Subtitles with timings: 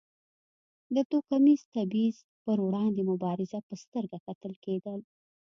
[0.95, 4.99] د توکمیز تبیض پر وړاندې مبارز په سترګه کتل کېدل.